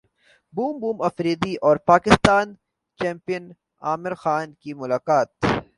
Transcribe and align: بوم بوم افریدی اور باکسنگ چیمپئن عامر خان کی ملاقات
بوم 0.53 0.73
بوم 0.81 0.97
افریدی 1.01 1.53
اور 1.65 1.75
باکسنگ 1.87 2.49
چیمپئن 2.99 3.43
عامر 3.81 4.13
خان 4.21 4.47
کی 4.61 4.71
ملاقات 4.73 5.29